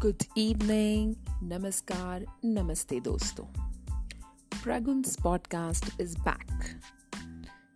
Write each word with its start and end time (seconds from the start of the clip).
Good 0.00 0.28
evening, 0.36 1.16
namaskar, 1.42 2.24
namaste 2.44 3.02
dosto. 3.02 3.48
Pragun's 4.62 5.16
podcast 5.16 5.90
is 5.98 6.14
back. 6.14 6.46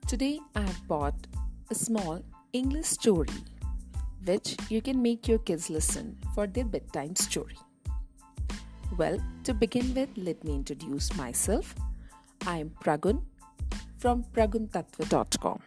Today 0.07 0.39
I 0.55 0.61
have 0.61 0.87
bought 0.87 1.27
a 1.73 1.75
small 1.75 2.23
English 2.53 2.87
story 2.87 3.43
which 4.25 4.55
you 4.69 4.81
can 4.81 5.03
make 5.03 5.27
your 5.27 5.39
kids 5.39 5.69
listen 5.69 6.17
for 6.33 6.47
their 6.47 6.65
bedtime 6.65 7.17
story. 7.17 7.59
Well, 8.97 9.19
to 9.43 9.53
begin 9.53 9.93
with, 9.93 10.11
let 10.17 10.45
me 10.45 10.55
introduce 10.55 11.13
myself. 11.17 11.75
I 12.47 12.59
am 12.59 12.71
Pragun 12.85 13.23
from 13.99 14.23
praguntatva.com. 14.33 15.61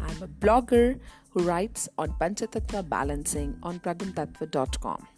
I'm 0.00 0.22
a 0.22 0.28
blogger 0.28 1.00
who 1.30 1.42
writes 1.42 1.88
on 1.98 2.12
Panchatattva 2.20 2.88
balancing 2.88 3.56
on 3.64 3.80
praguntatva.com. 3.80 5.17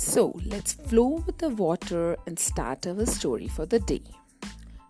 So 0.00 0.40
let's 0.46 0.74
flow 0.74 1.24
with 1.26 1.38
the 1.38 1.48
water 1.48 2.16
and 2.24 2.38
start 2.38 2.86
our 2.86 3.04
story 3.04 3.48
for 3.48 3.66
the 3.66 3.80
day. 3.80 4.04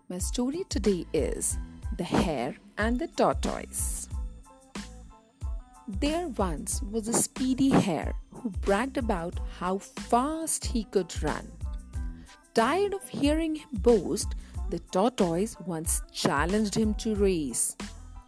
My 0.07 0.19
story 0.19 0.65
today 0.69 1.07
is 1.13 1.57
The 1.97 2.03
Hare 2.03 2.55
and 2.77 2.99
the 2.99 3.07
Tortoise. 3.07 4.07
There 5.87 6.27
once 6.27 6.83
was 6.83 7.07
a 7.07 7.13
speedy 7.13 7.69
hare 7.69 8.13
who 8.31 8.51
bragged 8.51 8.99
about 8.99 9.39
how 9.57 9.79
fast 9.79 10.63
he 10.65 10.83
could 10.83 11.11
run. 11.23 11.51
Tired 12.53 12.93
of 12.93 13.09
hearing 13.09 13.55
him 13.55 13.69
boast, 13.73 14.35
the 14.69 14.77
tortoise 14.91 15.57
once 15.65 16.03
challenged 16.11 16.75
him 16.75 16.93
to 16.95 17.15
race. 17.15 17.75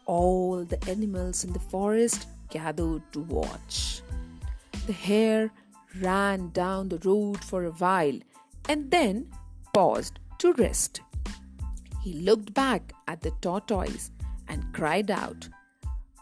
All 0.07 0.65
the 0.65 0.83
animals 0.89 1.43
in 1.43 1.53
the 1.53 1.59
forest 1.59 2.25
gathered 2.49 3.03
to 3.13 3.19
watch. 3.19 4.01
The 4.87 4.93
hare 4.93 5.51
ran 5.99 6.49
down 6.49 6.89
the 6.89 6.99
road 6.99 7.43
for 7.43 7.65
a 7.65 7.71
while 7.71 8.19
and 8.69 8.91
then 8.91 9.27
paused 9.73 10.19
to 10.39 10.53
rest. 10.53 11.01
He 12.03 12.13
looked 12.13 12.53
back 12.53 12.93
at 13.07 13.21
the 13.21 13.31
tortoise 13.41 14.11
and 14.47 14.73
cried 14.73 15.11
out, 15.11 15.47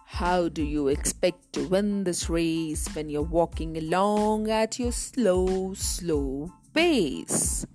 How 0.06 0.50
do 0.50 0.64
you 0.64 0.88
expect 0.88 1.53
to 1.53 1.67
win 1.67 2.03
this 2.03 2.30
race 2.30 2.88
when 2.95 3.09
you're 3.09 3.22
walking 3.22 3.78
along 3.78 4.50
at 4.50 4.80
your 4.80 4.92
slow, 4.92 5.73
slow 5.73 6.52
pace? 6.73 7.66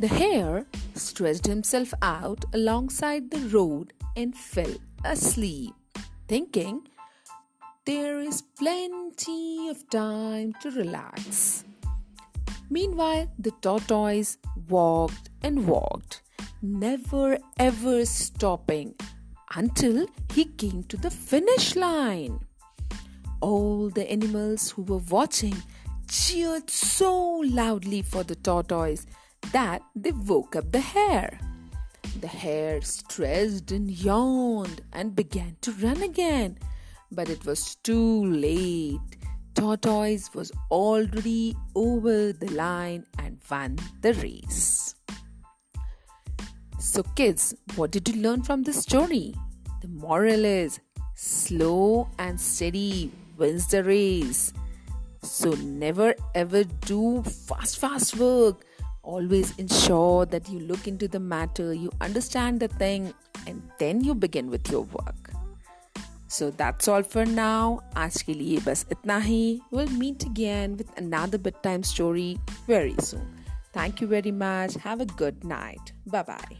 The 0.00 0.08
hare 0.08 0.66
stretched 0.94 1.46
himself 1.46 1.94
out 2.02 2.44
alongside 2.52 3.30
the 3.30 3.48
road 3.48 3.92
and 4.16 4.36
fell 4.36 4.74
asleep, 5.04 5.74
thinking 6.26 6.88
there 7.86 8.18
is 8.18 8.40
plenty 8.40 9.68
of 9.68 9.88
time 9.90 10.54
to 10.62 10.70
relax. 10.70 11.64
Meanwhile, 12.70 13.30
the 13.38 13.50
tortoise 13.60 14.38
walked 14.68 15.28
and 15.42 15.66
walked, 15.66 16.22
never 16.62 17.36
ever 17.58 18.06
stopping 18.06 18.94
until 19.54 20.06
he 20.32 20.46
came 20.46 20.84
to 20.84 20.96
the 20.96 21.10
finish 21.10 21.76
line. 21.76 22.40
All 23.42 23.90
the 23.90 24.10
animals 24.10 24.70
who 24.70 24.82
were 24.82 25.04
watching 25.10 25.56
cheered 26.08 26.70
so 26.70 27.42
loudly 27.44 28.00
for 28.00 28.24
the 28.24 28.36
tortoise 28.36 29.06
that 29.52 29.82
they 29.94 30.12
woke 30.12 30.56
up 30.56 30.72
the 30.72 30.80
hare. 30.80 31.38
The 32.18 32.28
hare 32.28 32.80
stretched 32.80 33.72
and 33.72 33.90
yawned 33.90 34.80
and 34.90 35.14
began 35.14 35.56
to 35.60 35.72
run 35.72 36.02
again 36.02 36.56
but 37.14 37.28
it 37.28 37.44
was 37.46 37.76
too 37.76 38.24
late. 38.26 39.00
Tortoise 39.54 40.34
was 40.34 40.50
already 40.70 41.56
over 41.74 42.32
the 42.32 42.50
line 42.50 43.06
and 43.18 43.38
won 43.48 43.78
the 44.00 44.12
race. 44.14 44.94
So, 46.78 47.02
kids, 47.14 47.54
what 47.76 47.92
did 47.92 48.08
you 48.08 48.20
learn 48.20 48.42
from 48.42 48.62
this 48.62 48.82
story? 48.82 49.34
The 49.80 49.88
moral 49.88 50.44
is 50.44 50.80
slow 51.14 52.08
and 52.18 52.40
steady 52.40 53.10
wins 53.36 53.68
the 53.68 53.84
race. 53.84 54.52
So, 55.22 55.52
never 55.52 56.14
ever 56.34 56.64
do 56.64 57.22
fast, 57.22 57.78
fast 57.78 58.16
work. 58.16 58.64
Always 59.02 59.56
ensure 59.58 60.26
that 60.26 60.48
you 60.48 60.60
look 60.60 60.88
into 60.88 61.08
the 61.08 61.20
matter, 61.20 61.74
you 61.74 61.90
understand 62.00 62.60
the 62.60 62.68
thing, 62.68 63.12
and 63.46 63.62
then 63.78 64.02
you 64.02 64.14
begin 64.14 64.50
with 64.50 64.70
your 64.70 64.82
work. 64.82 65.33
So 66.33 66.51
that's 66.51 66.87
all 66.87 67.03
for 67.03 67.25
now. 67.25 67.79
आज 67.97 68.21
के 68.21 68.33
लिए 68.33 68.59
बस 68.59 68.85
इतना 68.91 69.17
ही. 69.17 69.61
We'll 69.73 69.93
meet 70.01 70.25
again 70.27 70.77
with 70.77 70.89
another 71.03 71.41
bedtime 71.47 71.83
story 71.93 72.37
very 72.67 72.95
soon. 73.01 73.27
Thank 73.77 74.01
you 74.01 74.07
very 74.07 74.35
much. 74.45 74.77
Have 74.85 75.01
a 75.01 75.09
good 75.23 75.43
night. 75.43 75.93
Bye 76.07 76.23
bye. 76.23 76.57